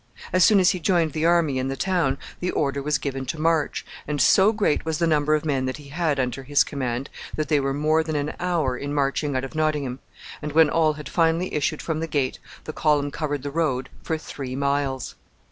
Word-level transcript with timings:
As 0.33 0.43
soon 0.43 0.59
as 0.59 0.71
he 0.71 0.79
joined 0.79 1.11
the 1.13 1.27
army 1.27 1.59
in 1.59 1.67
the 1.67 1.75
town 1.75 2.17
the 2.39 2.49
order 2.49 2.81
was 2.81 2.97
given 2.97 3.23
to 3.27 3.39
march, 3.39 3.85
and 4.07 4.19
so 4.19 4.51
great 4.51 4.83
was 4.83 4.97
the 4.97 5.05
number 5.05 5.35
of 5.35 5.45
men 5.45 5.65
that 5.67 5.77
he 5.77 5.89
had 5.89 6.19
under 6.19 6.41
his 6.41 6.63
command 6.63 7.07
that 7.35 7.49
they 7.49 7.59
were 7.59 7.71
more 7.71 8.03
than 8.03 8.15
an 8.15 8.33
hour 8.39 8.75
in 8.75 8.95
marching 8.95 9.35
out 9.35 9.43
of 9.43 9.53
Nottingham, 9.53 9.99
and 10.41 10.53
when 10.53 10.71
all 10.71 10.93
had 10.93 11.07
finally 11.07 11.53
issued 11.53 11.83
from 11.83 11.99
the 11.99 12.07
gate, 12.07 12.39
the 12.63 12.73
column 12.73 13.11
covered 13.11 13.43
the 13.43 13.51
road 13.51 13.89
for 14.01 14.17
three 14.17 14.55
miles. 14.55 15.13